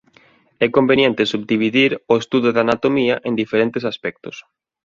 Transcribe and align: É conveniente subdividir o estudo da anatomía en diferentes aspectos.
É 0.65 0.67
conveniente 0.77 1.29
subdividir 1.33 1.91
o 2.11 2.13
estudo 2.21 2.47
da 2.51 2.61
anatomía 2.65 3.15
en 3.27 3.33
diferentes 3.41 3.83
aspectos. 3.91 4.35